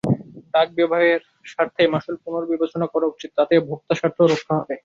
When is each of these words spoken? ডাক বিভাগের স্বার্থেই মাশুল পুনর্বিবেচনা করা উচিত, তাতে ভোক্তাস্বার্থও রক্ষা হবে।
ডাক 0.53 0.67
বিভাগের 0.77 1.21
স্বার্থেই 1.45 1.91
মাশুল 1.93 2.15
পুনর্বিবেচনা 2.23 2.87
করা 2.93 3.07
উচিত, 3.07 3.29
তাতে 3.37 3.53
ভোক্তাস্বার্থও 3.69 4.31
রক্ষা 4.33 4.53
হবে। 4.59 4.75